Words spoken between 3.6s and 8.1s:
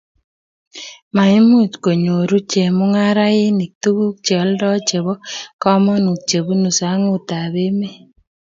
tuguk che oldoi chebo kamanut che bunu sang'utab emet